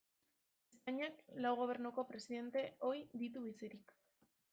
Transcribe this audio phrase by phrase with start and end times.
[0.75, 3.95] Espainiak lau Gobernuko presidente ohi ditu bizirik.